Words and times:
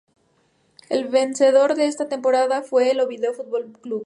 El 0.89 1.09
vencedor 1.09 1.75
de 1.75 1.85
esa 1.85 2.09
temporada 2.09 2.63
fue 2.63 2.89
el 2.89 3.01
Oviedo 3.01 3.35
Fútbol 3.35 3.71
Club. 3.83 3.99